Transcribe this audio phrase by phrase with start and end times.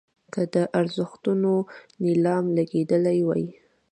[0.33, 1.51] که د ارزښتونو
[2.03, 3.45] نیلام لګېدلی وي.